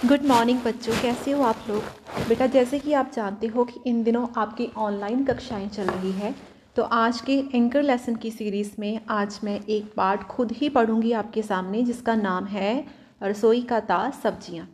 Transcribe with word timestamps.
Good 0.00 0.22
morning 0.26 0.60
बच्चों। 0.60 0.92
कैसे 1.02 1.30
हो 1.30 1.42
आप 1.44 1.64
लोग? 1.68 1.82
बेटा 2.28 2.46
जैसे 2.46 2.78
कि 2.78 2.92
आप 2.92 3.10
जानते 3.14 3.46
हो 3.46 3.64
कि 3.64 3.80
इन 3.86 4.02
दिनों 4.02 4.26
आपकी 4.36 4.68
ऑनलाइन 4.76 5.24
कक्षाएँ 5.24 5.68
चल 5.68 5.86
रही 5.86 6.12
है 6.12 6.34
तो 6.76 6.82
आज 6.82 7.20
के 7.20 7.32
एंकर 7.54 7.82
लेसन 7.82 8.16
की 8.16 8.30
सीरीज़ 8.30 8.70
में 8.78 9.00
आज 9.10 9.38
मैं 9.44 9.58
एक 9.60 9.92
पार्ट 9.96 10.22
खुद 10.22 10.52
ही 10.52 10.68
पढ़ूँगी 10.68 11.12
आपके 11.12 11.42
सामने 11.42 11.82
जिसका 11.82 12.14
नाम 12.14 12.46
है 12.46 12.72
रसोई 13.22 13.62
का 13.62 13.80
ताज 13.82 14.12
सब्ज़ियाँ। 14.14 14.66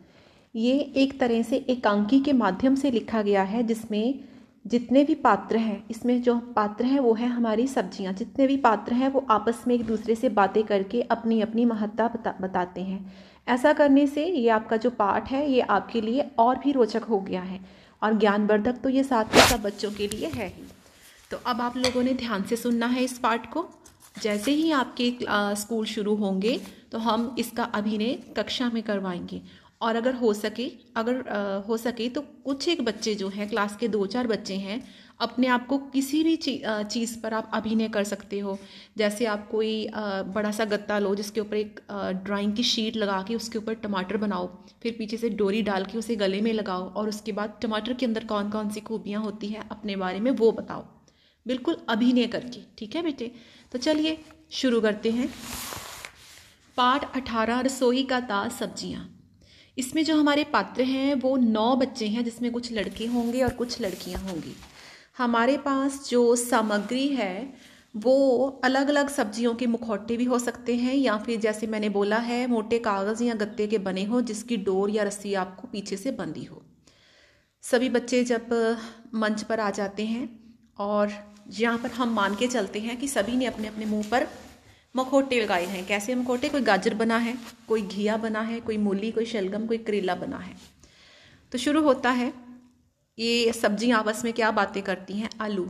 ये 0.55 0.79
एक 0.95 1.19
तरह 1.19 1.41
से 1.43 1.65
एकांकी 1.69 2.19
के 2.19 2.33
माध्यम 2.35 2.75
से 2.75 2.91
लिखा 2.91 3.21
गया 3.21 3.43
है 3.43 3.63
जिसमें 3.63 4.19
जितने 4.65 5.03
भी 5.03 5.15
पात्र 5.17 5.57
हैं 5.57 5.83
इसमें 5.91 6.21
जो 6.21 6.39
पात्र 6.55 6.85
हैं 6.85 6.99
वो 6.99 7.13
है 7.13 7.27
हमारी 7.27 7.67
सब्ज़ियाँ। 7.67 8.13
जितने 8.13 8.47
भी 8.47 8.57
पात्र 8.59 8.93
हैं 8.93 9.11
वो 9.11 9.25
आपस 9.29 9.63
में 9.67 9.75
एक 9.75 9.85
दूसरे 9.85 10.15
से 10.15 10.29
बातें 10.31 10.63
करके 10.63 11.01
अपनी 11.01 11.41
अपनी 11.41 11.65
महत्ता 11.65 12.07
बता, 12.07 12.35
बताते 12.41 12.81
हैं। 12.81 13.05
ऐसा 13.47 13.73
करने 13.73 14.05
से 14.07 14.25
ये 14.25 14.47
आपका 14.49 14.77
जो 14.77 14.89
पाठ 14.89 15.31
है 15.31 15.49
ये 15.51 15.61
आपके 15.61 16.01
लिए 16.01 16.25
और 16.39 16.57
भी 16.57 16.71
रोचक 16.71 17.03
हो 17.03 17.19
गया 17.19 17.41
है 17.41 17.59
और 18.01 18.17
ज्ञानवर्धक 18.19 18.79
तो 18.83 18.89
ये 18.89 19.03
साथ 19.03 19.25
के 19.25 19.47
सब 19.49 19.61
बच्चों 19.61 19.91
के 19.91 20.07
लिए 20.07 20.27
है 20.27 20.47
ही। 20.47 20.63
तो 21.31 21.37
अब 21.45 21.61
आप 21.61 21.77
लोगों 21.77 22.03
ने 22.03 22.13
ध्यान 22.13 22.43
से 22.43 22.55
सुनना 22.55 22.87
है 22.87 23.03
इस 23.03 23.17
पाठ 23.17 23.51
को। 23.53 23.65
जैसे 24.15 24.51
ही 24.51 24.71
आपके 24.71 25.15
स्कूल 25.55 25.85
शुरू 25.85 26.15
होंगे 26.15 26.59
तो 26.91 26.97
हम 26.97 27.35
इसका 27.39 27.63
अभिनय 27.63 28.13
कक्षा 28.37 28.69
में 28.73 28.81
करवाएँगे। 28.83 29.41
और 29.81 29.95
अगर 29.95 30.15
हो 30.15 30.33
सके 30.33 30.71
अगर 30.95 31.27
आ, 31.27 31.67
हो 31.67 31.77
सके 31.77 32.07
तो 32.09 32.21
कुछ 32.45 32.67
एक 32.67 32.81
बच्चे 32.85 33.13
जो 33.15 33.27
हैं 33.29 33.49
क्लास 33.49 33.75
के 33.75 33.87
दो 33.87 34.05
चार 34.05 34.27
बच्चे 34.27 34.55
हैं 34.57 34.81
अपने 35.19 35.47
आप 35.47 35.65
को 35.67 35.77
किसी 35.89 36.23
भी 36.23 36.35
चीज़ 36.37 37.17
पर 37.19 37.33
आप 37.33 37.51
अभिनय 37.53 37.87
कर 37.89 38.03
सकते 38.03 38.39
हो। 38.39 38.57
जैसे 38.97 39.25
आप 39.25 39.47
कोई 39.51 39.87
बड़ा 40.29 40.51
सा 40.51 40.65
गत्ता 40.65 40.99
लो, 40.99 41.13
जिसके 41.15 41.41
ऊपर 41.41 41.57
एक 41.57 41.79
ड्राइंग 42.25 42.55
की 42.55 42.63
शीट 42.63 42.95
लगा 42.95 43.21
के 43.27 43.35
उसके 43.35 43.57
ऊपर 43.57 43.73
टमाटर 43.77 44.17
बनाओ, 44.17 44.47
फिर 44.83 44.95
पीछे 44.99 45.17
से 45.17 45.29
डोरी 45.31 45.61
डाल 45.63 45.85
के 45.85 45.97
उसे 45.97 46.15
गले 46.15 46.41
में 46.41 46.51
लगाओ 46.53 46.89
और 46.91 47.09
उसके 47.09 47.31
बाद 47.31 47.57
टमाटर 47.61 47.93
के 47.93 48.05
अंदर 48.05 48.25
कौन 48.25 48.49
कौन 48.49 48.69
सी 48.69 48.81
खूबियाँ 48.81 49.21
होती 49.23 49.47
हैं 49.47 49.67
अपने 49.69 49.95
बारे 49.95 50.19
में 50.19 50.31
वो 50.33 50.51
बताओ। 50.53 50.85
बिल्कुल 51.45 51.77
अभिनय 51.89 52.27
करके, 52.27 52.59
ठीक 52.77 52.95
है 52.95 53.01
बेटे? 53.03 53.31
तो 53.71 53.79
चलिए, 53.79 54.17
शुरू 54.51 54.81
करते 54.81 55.11
हैं। 55.11 55.29
पाठ 56.77 57.15
अठारह, 57.15 57.59
रसोई 57.61 58.03
का 58.03 58.19
ताज 58.21 58.51
सब्ज़ियाँ। 58.51 59.07
इसमें 59.77 60.03
जो 60.05 60.15
हमारे 60.15 60.43
पात्र 60.43 60.83
हैं, 60.83 61.13
वो 61.15 61.35
नौ 61.37 61.75
बच्चे 61.75 62.07
हैं, 62.07 62.23
जिसमें 62.23 62.51
कुछ 62.51 62.71
लड़के 62.71 63.05
होंगे 63.07 63.43
और 63.43 63.53
कुछ 63.53 63.81
लड़कियाँ 63.81 64.21
होंगी। 64.21 64.55
हमारे 65.17 65.57
पास 65.57 66.09
जो 66.09 66.35
सामग्री 66.35 67.07
है, 67.07 67.53
वो 67.95 68.47
अलग 68.63 68.87
अलग 68.87 69.09
सब्जियों 69.09 69.55
के 69.55 69.67
मुखौटे 69.67 70.17
भी 70.17 70.23
हो 70.23 70.39
सकते 70.39 70.75
हैं, 70.75 70.95
या 70.95 71.17
फिर 71.17 71.39
जैसे 71.39 71.67
मैंने 71.67 71.89
बोला 71.89 72.17
है, 72.17 72.47
मोटे 72.47 72.79
कागज़ 72.79 73.23
या 73.23 73.33
गत्ते 73.33 73.67
के 73.67 73.77
बने 73.77 74.03
हो, 74.03 74.21
जिसकी 74.21 74.57
डोर 74.57 74.89
या 74.89 75.03
रस्सी 75.03 75.33
आपको 75.33 75.67
पीछे 75.67 75.97
से 75.97 76.11
बंधी 76.11 76.43
हो। 76.43 76.61
सभी 77.61 77.89
बच्चे 77.89 78.23
जब 78.23 78.77
मंच 79.13 79.43
पर 79.43 79.59
आ 79.59 79.69
जाते 79.69 80.05
हैं, 80.05 80.29
और 80.77 81.11
यहाँ 81.49 81.77
पर 81.77 81.91
हम 81.91 82.13
मान 82.13 82.35
के 82.35 82.47
चलते 82.47 82.79
हैं 82.79 82.97
कि 82.97 83.07
सभी 83.07 83.35
ने 83.35 83.45
अपने 83.45 83.67
अपने 83.67 83.85
मुँह 83.85 84.03
पर 84.11 84.27
मखोटे 84.95 85.41
लगाए 85.41 85.65
हैं। 85.65 85.85
कैसे 85.87 86.15
मखोटे? 86.15 86.49
कोई 86.49 86.61
गाजर 86.61 86.93
बना 86.93 87.17
है, 87.17 87.37
कोई 87.67 87.81
घिया 87.81 88.17
बना 88.17 88.41
है, 88.41 88.59
कोई 88.59 88.77
मूली, 88.77 89.11
कोई 89.11 89.25
शलगम, 89.25 89.67
कोई 89.67 89.77
करेला 89.77 90.15
बना 90.15 90.37
है। 90.37 90.55
तो 91.51 91.57
शुरू 91.57 91.81
होता 91.81 92.09
है 92.09 92.33
ये 93.17 93.51
सब्ज़ियाँ 93.53 93.99
आपस 93.99 94.21
में 94.25 94.31
क्या 94.33 94.49
बातें 94.51 94.81
करती 94.83 95.13
हैं? 95.13 95.29
आलू। 95.41 95.67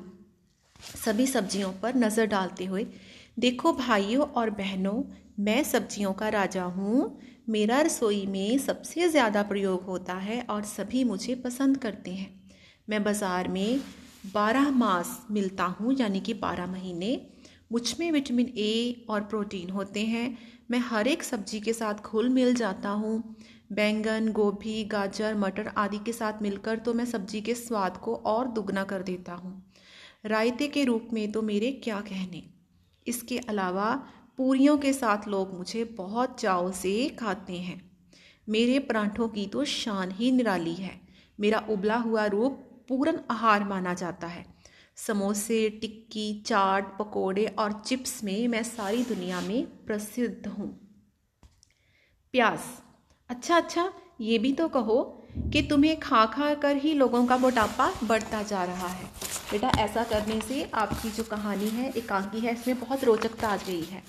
सभी 0.96 1.28
सब्जियों 1.28 1.72
पर 1.74 1.96
नज़र 1.96 2.26
डालते 2.26 2.66
हुए, 2.66 2.86
देखो 3.40 3.72
भाइयों 3.74 4.26
और 4.28 4.50
बहनों, 4.50 5.04
मैं 5.40 5.64
सब्जियों 5.64 6.12
का 6.14 6.30
राजा 6.30 6.64
हूँ। 6.64 7.20
मेरा 7.50 7.80
रसोई 7.82 8.26
में 8.26 8.58
सबसे 8.58 9.08
ज़्यादा 9.10 9.44
प्रयोग 9.44 9.84
होता 9.84 10.14
है 10.14 10.42
और 10.50 10.64
सभी 10.66 11.04
मुझे 11.04 11.36
पसंद 11.36 11.78
करते 11.78 12.12
हैं। 12.12 12.30
मैं 12.90 13.04
बाज़ार 13.04 13.48
में 13.48 13.80
बारह 14.34 14.70
मास 14.72 15.26
मिलता 15.32 15.64
हूँ, 15.64 15.96
यानी 16.00 16.20
कि 16.20 16.34
बारह 16.34 16.68
महीने। 16.68 17.20
मुझमें 17.72 18.12
विटामिन 18.12 18.54
ए 18.58 19.06
और 19.10 19.22
प्रोटीन 19.22 19.70
होते 19.70 20.02
हैं। 20.02 20.38
मैं 20.72 20.80
हर 20.80 21.08
एक 21.08 21.24
सब्ज़ी 21.24 21.60
के 21.60 21.74
साथ 21.74 22.04
घुल 22.04 22.30
मिल 22.30 22.54
जाता 22.56 22.90
हूँ। 22.90 23.36
बैंगन, 23.72 24.32
गोभी, 24.32 24.84
गाजर, 24.84 25.36
मटर 25.36 25.68
आदि 25.68 25.98
के 25.98 26.14
साथ 26.14 26.34
मिलकर 26.42 26.80
तो 26.80 26.94
मैं 26.94 27.06
सब्ज़ी 27.06 27.42
के 27.42 27.54
स्वाद 27.56 27.98
को 27.98 28.16
और 28.16 28.48
दुगना 28.48 28.84
कर 28.84 29.02
देता 29.02 29.34
हूँ। 29.34 29.74
रायते 30.26 30.68
के 30.68 30.84
रूप 30.84 31.08
में 31.14 31.32
तो 31.32 31.42
मेरे 31.42 31.72
क्या 31.72 32.00
कहने? 32.02 32.44
इसके 33.08 33.38
अलावा 33.38 33.94
पूरियों 34.38 34.78
के 34.78 34.94
साथ 34.94 35.28
लोग 35.28 35.54
मुझे 35.54 35.84
बहुत 35.84 36.40
चाव 36.40 36.72
से 36.72 37.10
खाते 37.10 37.54
हैं। 37.54 37.92
मेरे 38.50 38.80
परांठों 38.80 39.28
की 39.28 39.46
तो 39.46 39.66
शान 39.66 40.12
ही 40.12 40.32
निराली 40.32 40.74
है। 40.74 41.02
मेरा 41.40 41.60
उबला 41.70 41.96
हुआ 41.96 42.26
रूप 42.26 42.86
पूर्ण 42.90 43.20
आहार 43.32 43.64
माना 43.64 43.94
जाता 43.94 44.28
है। 44.28 44.46
समोसे, 44.96 45.70
टिक्की, 45.70 46.44
चाट, 46.46 46.98
पकोड़े 47.00 47.46
और 47.46 47.72
चिप्स 47.72 48.24
में 48.24 48.48
मैं 48.48 48.64
सारी 48.64 49.04
दुनिया 49.04 49.42
में 49.42 49.66
प्रसिद्ध 49.86 50.48
हूँ। 50.48 50.70
प्याज 52.32 52.60
अच्छा 53.30 53.56
अच्छा 53.58 53.92
ये 54.22 54.38
भी 54.38 54.52
तो 54.54 54.68
कहो 54.68 55.24
कि 55.54 55.62
तुम्हें 55.62 56.00
खा 56.00 56.26
खा 56.26 56.54
कर 56.54 56.76
ही 56.76 56.94
लोगों 56.94 57.26
का 57.28 57.38
मोटापा 57.38 57.92
बढ़ता 58.04 58.44
जा 58.44 58.64
रहा 58.64 58.88
है। 58.88 59.06
बेटा, 59.52 59.72
ऐसा 59.80 60.04
करने 60.04 60.40
से 60.42 60.64
आपकी 60.74 61.10
जो 61.10 61.24
कहानी 61.24 61.70
है, 61.70 61.92
एकांकी 61.98 62.40
है, 62.40 62.54
इसमें 62.54 62.80
बहुत 62.80 63.04
रोचकता 63.04 63.48
आ 63.48 63.58
गई 63.58 63.84
है। 63.84 64.04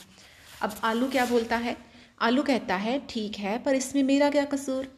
अब 0.63 0.75
आलू 0.85 1.09
क्या 1.09 1.27
बोलता 1.27 1.57
है? 1.57 1.77
आलू 2.21 2.43
कहता 2.43 2.77
है, 2.77 3.07
ठीक 3.11 3.37
है, 3.37 3.59
पर 3.59 3.75
इसमें 3.75 4.03
मेरा 4.03 4.31
क्या 4.31 4.45
कसूर? 4.45 4.89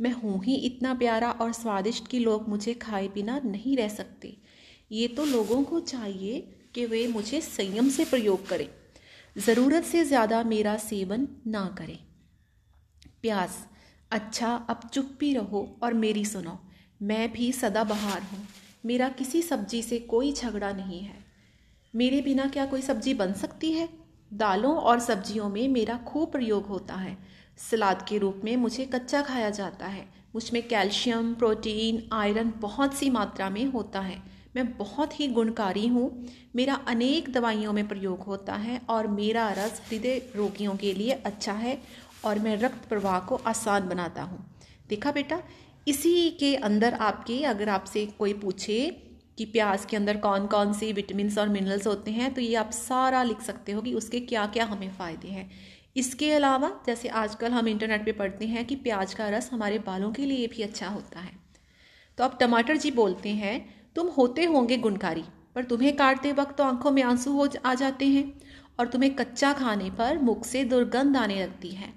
मैं 0.00 0.12
हूँ 0.12 0.44
ही 0.44 0.54
इतना 0.54 0.94
प्यारा 0.94 1.30
और 1.30 1.52
स्वादिष्ट 1.52 2.08
कि 2.08 2.18
लोग 2.18 2.48
मुझे 2.48 2.74
खाए 2.74 3.08
बिना 3.08 3.40
नहीं 3.44 3.76
रह 3.76 3.88
सकते। 3.88 4.36
ये 4.92 5.08
तो 5.08 5.24
लोगों 5.24 5.62
को 5.64 5.80
चाहिए 5.80 6.40
कि 6.74 6.86
वे 6.86 7.06
मुझे 7.08 7.40
संयम 7.40 7.88
से 7.88 8.04
प्रयोग 8.04 8.48
करें। 8.48 8.68
ज़रूरत 9.36 9.84
से 9.84 10.04
ज़्यादा 10.04 10.42
मेरा 10.42 10.76
सेवन 10.76 11.28
ना 11.46 11.74
करें। 11.78 11.98
प्यास। 13.22 13.66
अच्छा 14.10 14.54
अब 14.70 14.80
चुप 14.92 15.10
भी 15.20 15.34
रहो 15.34 15.76
और 15.82 15.94
मेरी 15.94 16.24
सुनो। 16.24 16.58
मैं 17.02 17.32
भी 17.32 17.52
सदा 17.52 17.84
बहार 17.84 18.22
हूँ। 18.22 18.46
मेरा 18.86 19.08
किसी 19.08 19.42
सब्ज़ी 19.42 19.82
से 19.82 19.98
कोई 19.98 20.32
झगड़ा 20.32 20.72
नहीं 20.72 21.00
है। 21.00 21.24
मेरे 21.96 22.20
बिना 22.20 22.46
क्या 22.46 22.66
कोई 22.66 22.82
सब्ज़ी 22.82 23.14
बन 23.14 23.32
सकती 23.32 23.72
है? 23.72 23.88
दालों 24.32 24.76
और 24.76 25.00
सब्जियों 25.00 25.48
में 25.48 25.68
मेरा 25.68 25.96
खूब 25.96 26.32
प्रयोग 26.32 26.66
होता 26.66 26.94
है। 26.94 27.18
सलाद 27.70 28.06
के 28.08 28.18
रूप 28.18 28.40
में 28.44 28.56
मुझे 28.56 28.84
कच्चा 28.84 29.22
खाया 29.22 29.50
जाता 29.50 29.86
है। 29.86 30.08
मुझमें 30.34 30.68
कैल्शियम, 30.68 31.34
प्रोटीन, 31.34 32.08
आयरन 32.12 32.52
बहुत 32.56 32.94
सी 32.94 33.10
मात्रा 33.10 33.50
में 33.50 33.64
होता 33.64 34.00
है। 34.00 34.22
मैं 34.56 34.76
बहुत 34.76 35.20
ही 35.20 35.28
गुणकारी 35.28 35.86
हूँ। 35.86 36.26
मेरा 36.56 36.74
अनेक 36.74 37.32
दवाइयों 37.32 37.72
में 37.72 37.88
प्रयोग 37.88 38.20
होता 38.20 38.54
है 38.54 38.80
और 38.88 39.06
मेरा 39.06 39.52
रस 39.52 39.82
हृदय 39.88 40.32
रोगियों 40.36 40.76
के 40.76 40.92
लिए 40.92 41.10
अच्छा 41.10 41.52
है 41.52 41.82
और 42.24 42.38
मैं 42.38 42.56
रक्त 42.56 42.88
प्रवाह 42.88 43.18
को 43.20 43.36
आसान 43.46 43.88
बनाता 43.88 44.22
हूँ। 44.22 44.44
देखा 44.88 45.12
बेटा, 45.12 45.42
इसी 45.88 46.30
के 46.30 46.54
अंदर 46.56 46.94
आपके 46.94 47.42
अगर 47.44 47.68
आपसे 47.68 48.06
कोई 48.18 48.32
पूछे 48.32 48.78
कि 49.38 49.44
प्याज 49.44 49.84
के 49.84 49.96
अंदर 49.96 50.16
कौन 50.16 50.46
कौन 50.46 50.72
सी 50.72 50.92
विटामिन 50.92 51.30
और 51.38 51.48
मिनरल्स 51.48 51.86
होते 51.86 52.10
हैं 52.10 52.32
तो 52.34 52.40
ये 52.40 52.54
आप 52.54 52.70
सारा 52.70 53.22
लिख 53.22 53.40
सकते 53.40 53.72
हो 53.72 53.82
कि 53.82 53.94
उसके 53.94 54.20
क्या 54.20 54.46
क्या 54.46 54.64
हमें 54.64 54.90
फ़ायदे 54.90 55.28
हैं। 55.28 55.50
इसके 55.96 56.32
अलावा, 56.32 56.70
जैसे 56.86 57.08
आजकल 57.08 57.52
हम 57.52 57.68
इंटरनेट 57.68 58.04
पे 58.04 58.12
पढ़ते 58.12 58.46
हैं 58.46 58.64
कि 58.64 58.76
प्याज 58.76 59.14
का 59.14 59.28
रस 59.28 59.50
हमारे 59.52 59.78
बालों 59.78 60.10
के 60.12 60.26
लिए 60.26 60.46
भी 60.46 60.62
अच्छा 60.62 60.88
होता 60.88 61.20
है। 61.20 61.32
तो 62.18 62.24
अब 62.24 62.36
टमाटर 62.40 62.76
जी 62.76 62.90
बोलते 62.90 63.28
हैं, 63.28 63.58
तुम 63.96 64.08
होते 64.08 64.44
होंगे 64.44 64.76
गुणकारी, 64.76 65.24
पर 65.54 65.64
तुम्हें 65.64 65.96
काटते 65.96 66.32
वक्त 66.32 66.56
तो 66.58 66.64
आँखों 66.64 66.90
में 66.90 67.02
आँसू 67.02 67.32
हो 67.32 67.48
आ 67.66 67.74
जाते 67.74 68.06
हैं, 68.06 68.32
और 68.80 68.88
तुम्हें 68.88 69.14
कच्चा 69.14 69.52
खाने 69.52 69.90
पर 69.90 70.18
मुख 70.18 70.44
से 70.44 70.64
दुर्गंध 70.64 71.16
आने 71.16 71.42
लगती 71.42 71.70
है। 71.70 71.92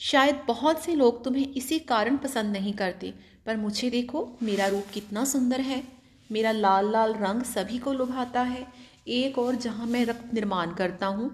शायद 0.00 0.40
बहुत 0.48 0.82
से 0.82 0.94
लोग 0.94 1.24
तुम्हें 1.24 1.46
इसी 1.46 1.78
कारण 1.78 2.16
पसंद 2.16 2.52
नहीं 2.52 2.72
करते, 2.72 3.14
पर 3.46 3.56
मुझे 3.56 3.90
देखो, 3.90 4.28
मेरा 4.42 4.66
रूप 4.66 4.84
कितना 4.92 5.24
सुंदर 5.24 5.60
है। 5.60 5.82
मेरा 6.30 6.52
लाल 6.52 6.90
लाल 6.92 7.14
रंग 7.14 7.42
सभी 7.42 7.78
को 7.78 7.92
लुभाता 7.92 8.42
है, 8.42 8.66
एक 9.08 9.38
और 9.38 9.54
जहाँ 9.54 9.86
मैं 9.86 10.04
रक्त 10.04 10.34
निर्माण 10.34 10.72
करता 10.74 11.06
हूँ, 11.06 11.30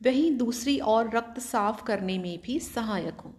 वहीं 0.00 0.36
दूसरी 0.36 0.78
और 0.78 1.10
रक्त 1.16 1.40
साफ़ 1.40 1.82
करने 1.84 2.18
में 2.18 2.38
भी 2.38 2.58
सहायक 2.60 3.20
हूँ। 3.20 3.34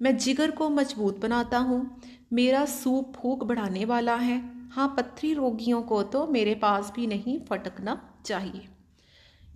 मैं 0.00 0.16
जिगर 0.16 0.50
को 0.50 0.68
मज़बूत 0.70 1.18
बनाता 1.18 1.58
हूँ, 1.58 2.00
मेरा 2.32 2.64
सूप 2.64 3.12
फूक 3.16 3.44
बढ़ाने 3.44 3.84
वाला 3.84 4.14
है। 4.14 4.40
हाँ 4.70 4.94
पत्थरी 4.96 5.32
रोगियों 5.34 5.82
को 5.82 6.02
तो 6.02 6.26
मेरे 6.26 6.54
पास 6.54 6.92
भी 6.96 7.06
नहीं 7.06 7.38
फटकना 7.40 8.00
चाहिए। 8.26 8.68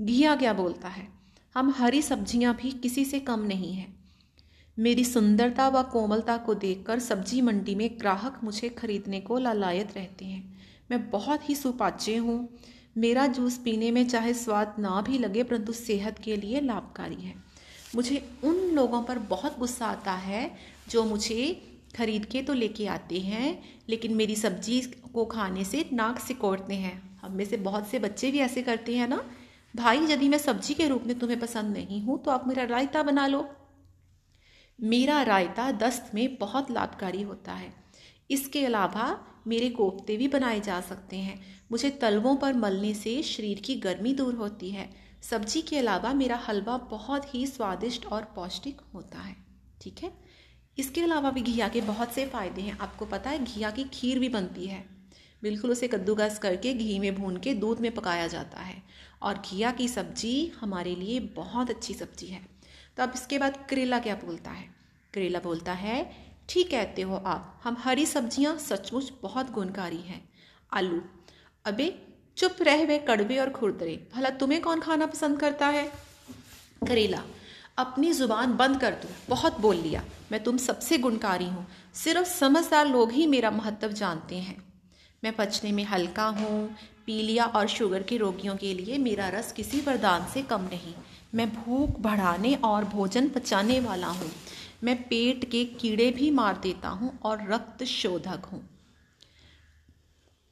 घिया 0.00 0.34
क्या 0.36 0.52
बोलता 0.52 0.88
है? 0.88 1.08
हम 1.54 1.74
हरी 1.78 2.02
सब्ज़ियाँ 2.02 2.54
भी 2.54 2.70
किसी 2.72 3.04
से 3.04 3.20
कम 3.20 3.40
नहीं 3.40 3.72
हैं। 3.72 3.94
मेरी 4.76 5.04
सुंदरता 5.04 5.68
व 5.68 5.82
कोमलता 5.82 6.36
को 6.36 6.54
देखकर 6.54 6.98
सब्ज़ी 6.98 7.40
मंडी 7.40 7.74
में 7.74 7.88
ग्राहक 8.00 8.40
मुझे 8.44 8.68
खरीदने 8.68 9.20
को 9.20 9.38
लालायत 9.38 9.94
रहते 9.96 10.24
हैं। 10.24 10.42
मैं 10.90 11.08
बहुत 11.10 11.48
ही 11.48 11.54
सुपाच्य 11.54 12.16
हूँ। 12.16 12.48
मेरा 12.98 13.26
जूस 13.28 13.56
पीने 13.58 13.90
में 13.90 14.06
चाहे 14.08 14.34
स्वाद 14.34 14.74
ना 14.78 15.00
भी 15.00 15.18
लगे, 15.18 15.42
परंतु 15.42 15.72
सेहत 15.72 16.18
के 16.18 16.36
लिए 16.36 16.60
लाभकारी 16.60 17.22
है। 17.22 17.34
मुझे 17.94 18.22
उन 18.44 18.60
लोगों 18.74 19.02
पर 19.02 19.18
बहुत 19.30 19.58
गुस्सा 19.58 19.86
आता 19.86 20.12
है 20.12 20.50
जो 20.90 21.04
मुझे 21.04 21.60
खरीद 21.96 22.24
के 22.24 22.42
तो 22.42 22.52
लेके 22.52 22.86
आते 22.88 23.20
हैं, 23.20 23.58
लेकिन 23.88 24.14
मेरी 24.14 24.36
सब्ज़ी 24.36 24.80
को 25.14 25.24
खाने 25.26 25.64
से 25.64 25.84
नाक 25.92 26.18
सिकोड़ते 26.18 26.74
हैं। 26.76 27.18
हम 27.22 27.32
में 27.32 27.44
से 27.44 27.56
बहुत 27.58 27.88
से 27.88 27.98
बच्चे 27.98 28.30
भी 28.30 28.38
ऐसे 28.40 28.62
करते 28.62 28.96
हैं 28.96 29.08
ना, 29.08 29.24
भाई, 29.74 30.06
यदि 30.06 30.28
मैं 30.28 30.38
सब्ज़ी 30.38 30.74
के 30.74 30.88
रूप 30.88 31.04
में 31.06 31.18
तुम्हें 31.18 31.40
पसंद 31.40 31.76
नहीं 31.76 32.02
हूँ 32.02 32.22
तो 32.22 32.30
आप 32.30 32.48
मेरा 32.48 32.64
रायता 32.66 33.02
बना 33.02 33.26
लो। 33.26 33.48
मेरा 34.80 35.22
रायता 35.22 35.72
दस्त 35.72 36.10
में 36.14 36.36
बहुत 36.36 36.70
लाभकारी 36.70 37.22
होता 37.22 37.52
है। 37.52 37.72
इसके 38.30 38.66
अलावा 38.66 39.26
मेरे 39.46 39.70
कोफ्ते 39.70 40.16
भी 40.16 40.28
बनाए 40.28 40.60
जा 40.60 40.80
सकते 40.80 41.16
हैं। 41.16 41.40
मुझे 41.72 41.90
तलवों 41.90 42.36
पर 42.36 42.54
मलने 42.54 42.94
से 42.94 43.22
शरीर 43.22 43.60
की 43.60 43.74
गर्मी 43.74 44.12
दूर 44.14 44.34
होती 44.34 44.70
है। 44.70 44.90
सब्ज़ी 45.22 45.62
के 45.62 45.78
अलावा 45.78 46.12
मेरा 46.12 46.36
हलवा 46.36 46.76
बहुत 46.76 47.34
ही 47.34 47.46
स्वादिष्ट 47.46 48.06
और 48.06 48.24
पौष्टिक 48.24 48.80
होता 48.94 49.18
है। 49.18 49.36
ठीक 49.80 49.98
है? 50.02 50.12
इसके 50.78 51.00
अलावा 51.00 51.30
भी 51.30 51.40
घिया 51.40 51.68
के 51.68 51.80
बहुत 51.80 52.12
से 52.12 52.26
फ़ायदे 52.26 52.60
हैं। 52.60 52.78
आपको 52.78 53.04
पता 53.04 53.30
है 53.30 53.44
घिया 53.44 53.70
की 53.70 53.84
खीर 53.84 54.18
भी 54.18 54.28
बनती 54.28 54.66
है। 54.66 54.86
बिल्कुल 55.42 55.70
उसे 55.70 55.88
कद्दूकस 55.88 56.38
करके 56.38 56.74
घी 56.74 56.98
में 56.98 57.14
भून 57.14 57.36
के 57.36 57.54
दूध 57.54 57.80
में 57.80 57.94
पकाया 57.94 58.26
जाता 58.26 58.60
है। 58.60 58.82
और 59.22 59.42
घिया 59.50 59.70
की 59.70 59.88
सब्ज़ी 59.88 60.52
हमारे 60.60 60.94
लिए 60.94 61.20
बहुत 61.20 61.70
अच्छी 61.70 61.94
सब्ज़ी 61.94 62.26
है। 62.26 62.55
तो 62.96 63.02
अब 63.02 63.12
इसके 63.14 63.38
बाद 63.38 63.56
करेला 63.70 63.98
क्या 63.98 64.14
बोलता 64.14 64.50
है? 64.50 64.64
करेला 65.14 65.38
बोलता 65.38 65.72
है, 65.72 65.98
ठीक 66.48 66.70
कहते 66.70 67.02
हो 67.02 67.16
आप, 67.16 67.60
हम 67.64 67.76
हरी 67.80 68.06
सब्ज़ियाँ 68.06 68.56
सचमुच 68.58 69.12
बहुत 69.22 69.50
गुणकारी 69.50 70.00
हैं। 70.00 70.22
आलू, 70.72 71.00
अबे, 71.64 71.94
चुप 72.36 72.56
रह 72.62 72.84
वे 72.84 72.98
कड़वे 72.98 73.38
और 73.38 73.50
खुरदरे, 73.50 73.96
भला 74.14 74.30
तुम्हें 74.30 74.60
कौन 74.62 74.80
खाना 74.80 75.06
पसंद 75.06 75.40
करता 75.40 75.66
है? 75.68 75.84
करेला, 76.88 77.22
अपनी 77.78 78.12
ज़ुबान 78.12 78.56
बंद 78.56 78.80
कर 78.80 78.94
दो 78.94 79.08
बहुत 79.28 79.60
बोल 79.60 79.76
लिया, 79.76 80.02
मैं 80.32 80.42
तुम 80.42 80.56
सबसे 80.56 80.98
गुणकारी 80.98 81.44
हूँ, 81.44 81.66
सिर्फ़ 81.94 82.28
समझदार 82.28 82.86
लोग 82.86 83.12
ही 83.12 83.26
मेरा 83.26 83.50
महत्व 83.50 83.92
जानते 83.92 84.36
हैं। 84.36 84.56
मैं 85.24 85.32
पचने 85.36 85.72
में 85.72 85.84
हल्का 85.84 86.26
हूँ 86.32 86.76
पीलिया 87.06 87.44
और 87.46 87.66
शुगर 87.66 88.02
के 88.02 88.16
रोगियों 88.16 88.56
के 88.56 88.72
लिए 88.74 88.98
मेरा 88.98 89.28
रस 89.28 89.52
किसी 89.52 89.80
वरदान 89.80 90.26
से 90.34 90.42
कम 90.42 90.62
नहीं। 90.62 90.94
मैं 91.34 91.48
भूख 91.54 91.98
बढ़ाने 92.00 92.54
और 92.54 92.84
भोजन 92.84 93.28
पचाने 93.28 93.80
वाला 93.80 94.06
हूँ। 94.06 94.30
मैं 94.84 94.96
पेट 95.02 95.44
के 95.44 95.64
कीड़े 95.64 96.10
भी 96.10 96.30
मार 96.30 96.58
देता 96.62 96.88
हूँ 96.88 97.18
और 97.22 97.46
रक्त 97.52 97.84
शोधक 97.84 98.44
हूँ। 98.44 98.62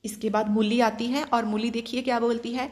इसके 0.05 0.31
बाद 0.31 0.49
मूली 0.49 0.81
आती 0.81 1.07
है 1.07 1.25
और 1.25 1.45
मूली 1.45 1.71
देखिए 1.71 2.03
क्या 2.03 2.21
बोलती 2.21 2.53
है? 2.53 2.71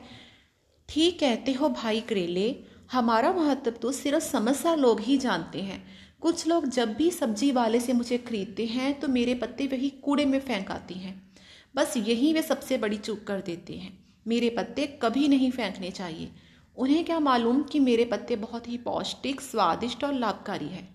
ठीक 0.88 1.18
कहते 1.20 1.52
हो 1.52 1.68
भाई 1.68 2.00
करेले, 2.00 2.54
हमारा 2.92 3.32
महत्व 3.32 3.70
तो 3.70 3.92
सिर्फ़ 3.92 4.24
समस्या 4.24 4.74
लोग 4.74 5.00
ही 5.00 5.16
जानते 5.18 5.60
हैं। 5.60 5.82
कुछ 6.20 6.46
लोग 6.46 6.66
जब 6.68 6.94
भी 6.94 7.10
सब्ज़ी 7.10 7.50
वाले 7.52 7.80
से 7.80 7.92
मुझे 7.92 8.18
खरीदते 8.18 8.66
हैं 8.66 8.98
तो 9.00 9.08
मेरे 9.08 9.34
पत्ते 9.34 9.66
वही 9.66 9.90
कूड़े 10.02 10.24
में 10.24 10.38
फेंक 10.40 10.70
आती 10.70 10.94
हैं। 10.94 11.14
बस 11.76 11.96
यही 11.96 12.32
वे 12.32 12.42
सबसे 12.42 12.78
बड़ी 12.78 12.96
चूक 12.96 13.24
कर 13.24 13.40
देते 13.40 13.74
हैं। 13.74 14.04
मेरे 14.26 14.50
पत्ते 14.50 14.86
कभी 14.86 15.28
नहीं 15.28 15.50
फेंकने 15.50 15.90
चाहिए। 15.90 16.32
उन्हें 16.76 17.04
क्या 17.04 17.20
मालूम 17.20 17.62
कि 17.62 17.80
मेरे 17.80 18.04
पत्ते 18.04 18.36
बहुत 18.36 18.68
ही 18.68 18.78
पौष्टिक, 18.78 19.40
स्वादिष्ट 19.40 20.04
और 20.04 20.14
लाभकारी 20.14 20.68
है। 20.68 20.88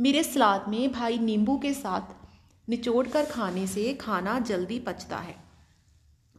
मेरे 0.00 0.22
सलाद 0.22 0.68
में 0.68 0.92
भाई 0.92 1.18
नींबू 1.18 1.58
के 1.58 1.74
साथ 1.74 2.00
निचोड़ 2.68 3.08
कर 3.08 3.24
खाने 3.24 3.66
से 3.66 3.94
खाना 3.94 4.38
जल्दी 4.38 4.78
पचता 4.78 5.18
है। 5.18 5.36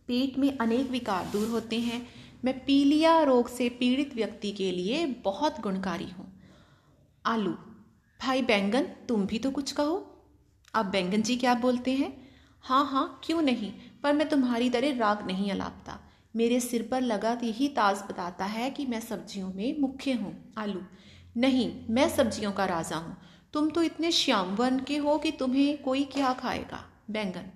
पेट 0.07 0.37
में 0.37 0.57
अनेक 0.57 0.89
विकार 0.89 1.25
दूर 1.25 1.47
होते 1.47 1.79
हैं। 1.79 2.07
मैं 2.45 2.65
पीलिया 2.65 3.23
रोग 3.23 3.49
से 3.49 3.69
पीड़ित 3.69 4.15
व्यक्ति 4.15 4.51
के 4.51 4.71
लिए 4.71 5.05
बहुत 5.05 5.59
गुणकारी 5.59 6.05
हूँ। 6.05 6.41
आलू। 7.25 7.51
भाई 8.21 8.41
बैंगन, 8.41 8.81
तुम 8.81 9.25
भी 9.25 9.39
तो 9.39 9.51
कुछ 9.51 9.71
कहो। 9.71 10.23
अब 10.73 10.85
बैंगन 10.85 11.21
जी 11.21 11.35
क्या 11.35 11.55
बोलते 11.55 11.91
हैं? 11.91 12.22
हाँ 12.65 12.85
हाँ 12.85 13.21
क्यों 13.23 13.41
नहीं? 13.41 13.73
पर 14.03 14.13
मैं 14.13 14.29
तुम्हारी 14.29 14.69
तरह 14.69 14.97
राग 14.97 15.27
नहीं 15.27 15.51
अलापता। 15.51 15.99
मेरे 16.35 16.59
सिर 16.59 16.87
पर 16.91 17.01
लगा 17.01 17.37
यही 17.43 17.67
ताज 17.67 18.03
बताता 18.09 18.45
है 18.45 18.69
कि 18.69 18.85
मैं 18.85 18.99
सब्जियों 18.99 19.53
में 19.53 19.79
मुख्य 19.79 20.11
हूँ। 20.11 20.53
आलू। 20.57 20.81
नहीं, 21.37 21.85
मैं 21.89 22.09
सब्जियों 22.09 22.51
का 22.51 22.65
राजा 22.65 22.95
हूँ। 22.95 23.17
तुम 23.53 23.69
तो 23.69 23.83
इतने 23.83 24.11
श्याम 24.11 24.55
वर्ण 24.55 24.79
के 24.79 24.97
हो 24.97 25.17
कि 25.17 25.31
तुम्हें 25.31 25.81
कोई 25.81 26.03
क्या 26.03 26.33
खाएगा? 26.33 26.83
बैंगन। 27.09 27.51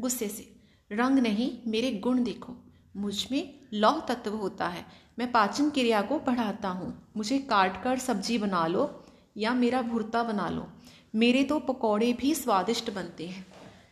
गुस्से 0.00 0.28
से। 0.28 0.56
रंग 0.92 1.18
नहीं, 1.18 1.58
मेरे 1.66 1.92
गुण 1.92 2.24
देखो। 2.24 2.56
मुझमें 2.96 3.54
लौह 3.74 4.00
तत्व 4.00 4.30
होता 4.30 4.68
है। 4.68 4.86
मैं 5.18 5.32
पाचन 5.32 5.70
क्रिया 5.70 6.02
को 6.02 6.18
बढ़ाता 6.18 6.68
हूँ। 6.68 7.12
मुझे 7.16 7.38
काट 7.38 7.84
कर 7.84 7.98
सब्ज़ी 7.98 8.38
बना 8.38 8.66
लो 8.66 9.04
या 9.36 9.54
मेरा 9.54 9.82
भुरता 9.82 10.22
बना 10.22 10.48
लो। 10.48 10.68
मेरे 11.14 11.44
तो 11.44 11.58
पकौड़े 11.58 12.12
भी 12.12 12.34
स्वादिष्ट 12.34 12.90
बनते 12.90 13.26
हैं। 13.26 13.46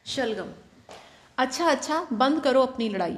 शलगम। 0.06 0.48
अच्छा 1.38 1.70
अच्छा 1.70 2.06
बंद 2.12 2.40
करो 2.40 2.62
अपनी 2.62 2.88
लड़ाई। 2.88 3.16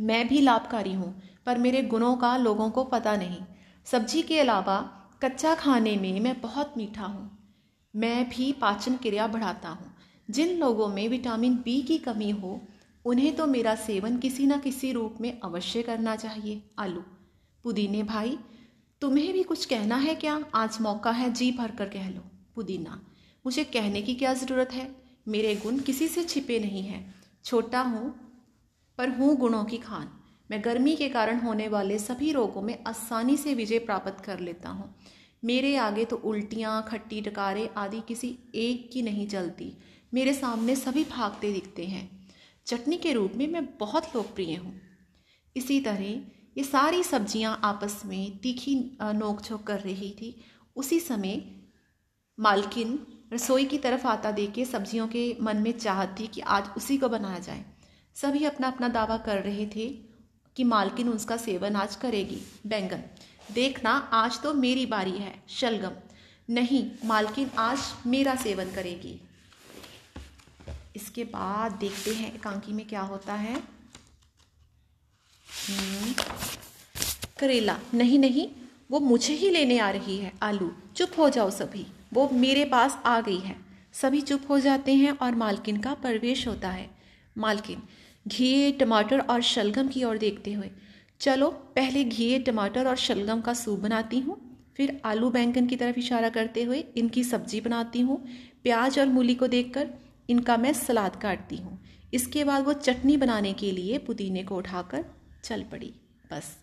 मैं 0.00 0.28
भी 0.28 0.40
लाभकारी 0.40 0.92
हूँ, 0.92 1.22
पर 1.46 1.58
मेरे 1.58 1.82
गुणों 1.82 2.16
का 2.16 2.36
लोगों 2.36 2.70
को 2.70 2.84
पता 2.84 3.16
नहीं। 3.16 3.40
सब्ज़ी 3.84 4.22
के 4.22 4.40
अलावा 4.40 4.94
कच्चा 5.22 5.54
खाने 5.54 5.96
में 5.96 6.20
मैं 6.20 6.40
बहुत 6.40 6.74
मीठा 6.76 7.04
हूँ। 7.04 7.38
मैं 7.96 8.30
भी 8.30 8.52
पाचन 8.52 8.96
क्रिया 8.96 9.26
बढ़ाता 9.26 9.68
हूँ। 9.68 9.94
जिन 10.30 10.58
लोगों 10.58 10.88
में 10.88 11.08
विटामिन 11.08 11.54
बी 11.54 11.82
की 11.82 11.98
कमी 11.98 12.30
हो, 12.30 12.60
उन्हें 13.04 13.36
तो 13.36 13.46
मेरा 13.46 13.74
सेवन 13.74 14.18
किसी 14.18 14.46
न 14.46 14.60
किसी 14.60 14.92
रूप 14.92 15.14
में 15.20 15.40
अवश्य 15.40 15.82
करना 15.82 16.16
चाहिए। 16.16 16.62
आलू। 16.78 17.00
पुदीने 17.64 18.02
भाई, 18.02 18.38
तुम्हें 19.00 19.32
भी 19.32 19.42
कुछ 19.42 19.64
कहना 19.64 19.96
है 19.96 20.14
क्या? 20.14 20.44
आज 20.54 20.78
मौका 20.80 21.10
है, 21.10 21.32
जी 21.32 21.52
भर 21.52 21.70
कर 21.70 21.88
कह 21.88 22.08
लो। 22.08 22.20
पुदीना। 22.54 23.02
मुझे 23.46 23.64
कहने 23.64 24.02
की 24.02 24.14
क्या 24.14 24.34
ज़रूरत 24.34 24.72
है? 24.72 25.07
मेरे 25.28 25.54
गुण 25.54 25.78
किसी 25.78 26.08
से 26.08 26.24
छिपे 26.24 26.58
नहीं 26.58 26.82
हैं। 26.82 27.02
छोटा 27.44 27.80
हूँ, 27.82 28.14
पर 28.98 29.08
हूँ 29.08 29.36
गुणों 29.36 29.64
की 29.64 29.78
खान। 29.78 30.08
मैं 30.50 30.60
गर्मी 30.64 30.94
के 30.96 31.08
कारण 31.08 31.40
होने 31.40 31.68
वाले 31.68 31.98
सभी 31.98 32.32
रोगों 32.32 32.62
में 32.62 32.76
आसानी 32.86 33.36
से 33.36 33.54
विजय 33.54 33.78
प्राप्त 33.78 34.24
कर 34.24 34.40
लेता 34.40 34.68
हूँ। 34.68 34.94
मेरे 35.44 35.74
आगे 35.76 36.04
तो 36.04 36.16
उल्टियाँ, 36.16 36.84
खट्टी 36.88 37.20
टकारे 37.20 37.68
आदि 37.76 38.00
किसी 38.08 38.36
एक 38.54 38.88
की 38.92 39.02
नहीं 39.02 39.26
चलती। 39.28 39.72
मेरे 40.14 40.32
सामने 40.32 40.76
सभी 40.76 41.04
भागते 41.04 41.52
दिखते 41.52 41.84
हैं। 41.84 42.08
चटनी 42.66 42.96
के 42.96 43.12
रूप 43.12 43.32
में 43.34 43.46
मैं 43.48 43.64
बहुत 43.78 44.16
लोकप्रिय 44.16 44.56
हूँ। 44.56 44.74
इसी 45.56 45.80
तरह 45.80 46.02
ये 46.56 46.62
सारी 46.64 47.02
सब्ज़ियाँ 47.02 47.58
आपस 47.64 48.00
में 48.06 48.38
तीखी 48.38 48.74
नोक 49.02 49.42
झोंक 49.42 49.62
कर 49.62 49.80
रही 49.80 50.10
थी। 50.12 50.34
उसी 50.76 51.00
समय 51.00 51.40
मालकिन 52.38 52.98
रसोई 53.32 53.64
की 53.64 53.78
तरफ़ 53.78 54.06
आता 54.06 54.30
देख 54.30 54.52
के 54.52 54.64
सब्जियों 54.64 55.08
के 55.08 55.36
मन 55.40 55.56
में 55.56 55.78
चाहत 55.78 56.16
थी 56.20 56.26
कि 56.26 56.40
आज 56.40 56.70
उसी 56.76 56.98
को 56.98 57.08
बनाया 57.08 57.38
जाए। 57.38 57.64
सभी 58.14 58.44
अपना 58.44 58.66
अपना 58.66 58.88
दावा 58.88 59.16
कर 59.16 59.42
रहे 59.42 59.66
थे 59.66 59.88
कि 60.56 60.64
मालकिन 60.64 61.08
उसका 61.08 61.36
सेवन 61.36 61.76
आज 61.76 61.96
करेगी। 61.96 62.40
बैंगन 62.66 63.02
देखना 63.52 63.90
आज 63.90 64.42
तो 64.42 64.54
मेरी 64.54 64.86
बारी 64.86 65.10
है 65.10 65.42
शलगम। 65.48 65.92
नहीं 66.50 66.90
मालकिन 67.04 67.50
आज 67.58 67.78
मेरा 68.06 68.34
सेवन 68.36 68.70
करेगी। 68.72 69.20
इसके 70.96 71.24
बाद 71.24 71.72
देखते 71.72 72.14
हैं 72.14 72.34
एकांकी 72.34 72.72
में 72.72 72.86
क्या 72.88 73.00
होता 73.00 73.34
है। 73.34 73.54
हम्म, 75.68 76.14
करेला। 77.38 77.78
नहीं 77.94 78.18
नहीं 78.18 78.48
वो 78.90 79.00
मुझे 79.00 79.34
ही 79.34 79.50
लेने 79.50 79.78
आ 79.78 79.90
रही 79.90 80.18
है 80.18 80.32
आलू। 80.42 80.72
चुप 80.96 81.10
हो 81.18 81.28
जाओ 81.28 81.50
सभी। 81.50 81.86
वो 82.12 82.28
मेरे 82.34 82.64
पास 82.66 82.98
आ 83.06 83.20
गई 83.20 83.38
है। 83.38 83.56
सभी 83.94 84.20
चुप 84.22 84.50
हो 84.50 84.58
जाते 84.60 84.94
हैं 84.94 85.12
और 85.12 85.34
मालकिन 85.36 85.80
का 85.80 85.94
प्रवेश 85.96 86.46
होता 86.48 86.68
है। 86.70 86.88
मालकिन 87.36 87.82
घी 88.26 88.72
टमाटर 88.72 89.20
और 89.20 89.42
शलगम 89.44 89.88
की 89.88 90.04
ओर 90.04 90.18
देखते 90.18 90.52
हुए, 90.52 90.70
चलो 91.20 91.50
पहले 91.76 92.04
घी 92.04 92.38
टमाटर 92.40 92.88
और 92.88 92.96
शलगम 92.98 93.40
का 93.40 93.54
सूप 93.54 93.78
बनाती 93.80 94.18
हूँ, 94.20 94.36
फिर 94.76 95.00
आलू 95.04 95.30
बैंगन 95.30 95.66
की 95.66 95.76
तरफ़ 95.76 95.98
इशारा 95.98 96.28
करते 96.30 96.62
हुए 96.62 96.84
इनकी 96.96 97.24
सब्ज़ी 97.24 97.60
बनाती 97.60 98.00
हूँ, 98.00 98.24
प्याज 98.62 98.98
और 98.98 99.06
मूली 99.08 99.34
को 99.34 99.46
देखकर 99.48 99.88
इनका 100.28 100.56
मैं 100.56 100.72
सलाद 100.74 101.16
काटती 101.16 101.56
हूँ। 101.56 101.78
इसके 102.14 102.44
बाद 102.44 102.64
वो 102.64 102.72
चटनी 102.74 103.16
बनाने 103.16 103.52
के 103.54 103.70
लिए 103.72 103.98
पुदीने 103.98 104.42
को 104.42 104.56
उठाकर 104.56 105.04
चल 105.44 105.62
पड़ी। 105.62 105.92
बस, 106.32 106.56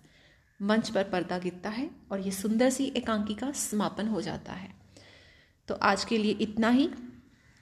मंच 0.60 0.90
पर 0.90 1.04
पर्दा 1.06 1.38
गिरता 1.40 1.70
है 1.70 1.90
और 2.12 2.20
ये 2.20 2.32
सुंदर 2.34 2.70
सी 2.70 2.92
एकांकी 2.98 3.34
का 3.34 3.52
समापन 3.54 4.08
हो 4.08 4.22
जाता 4.22 4.54
है। 4.54 4.74
तो 5.68 5.76
आज 5.76 6.04
के 6.06 6.18
लिए 6.18 6.38
इतना 6.42 6.70
ही। 6.70 6.90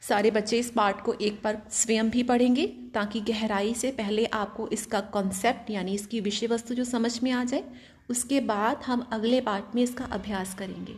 सारे 0.04 0.32
बच्चे 0.32 0.58
इस 0.60 0.70
पार्ट 0.72 1.02
को 1.02 1.14
एक 1.14 1.40
बार 1.44 1.62
स्वयं 1.72 2.10
भी 2.10 2.24
पढ़ेंगे 2.24 2.66
ताकि 2.94 3.20
गहराई 3.22 3.74
से 3.74 3.92
पहले 3.92 4.26
आपको 4.34 4.68
इसका 4.68 5.00
कॉन्सेप्ट 5.14 5.70
यानी 5.72 5.94
इसकी 5.94 6.20
विषय 6.22 6.48
वस्तु 6.48 6.74
जो 6.74 6.84
समझ 6.84 7.20
में 7.24 7.32
आ 7.32 7.44
जाए, 7.44 7.64
उसके 8.10 8.40
बाद 8.42 8.84
हम 8.86 9.08
अगले 9.12 9.40
पार्ट 9.42 9.76
में 9.76 9.82
इसका 9.84 10.06
अभ्यास 10.06 10.54
करेंगे। 10.54 10.96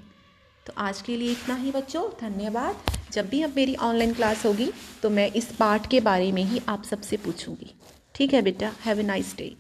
तो 0.66 0.74
आज 0.78 1.02
के 1.02 1.18
लिए 1.18 1.32
इतना 1.32 1.56
ही 1.56 1.72
बच्चों, 1.72 2.04
धन्यवाद। 2.22 2.76
जब 3.12 3.30
भी 3.30 3.42
अब 3.42 3.54
मेरी 3.56 3.76
ऑनलाइन 3.78 4.14
क्लास 4.14 4.46
होगी 4.46 4.72
तो 5.04 5.10
मैं 5.10 5.32
इस 5.32 5.52
पार्ट 5.56 5.88
के 5.88 6.00
बारे 6.02 6.32
में 6.32 6.44
ही 6.44 6.62
आप 6.70 6.84
सबसे 6.84 7.18
पूछूँगी। 7.18 7.74
ठीक 8.16 8.34
है 8.34 8.42
बेटा 8.42 8.72
हैव 8.86 9.00
ए 9.00 9.04
नाइस 9.04 9.36
डे 9.38 9.56